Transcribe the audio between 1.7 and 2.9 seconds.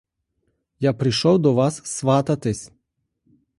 свататись.